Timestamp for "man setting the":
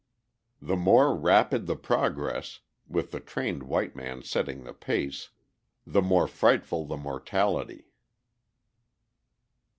3.95-4.73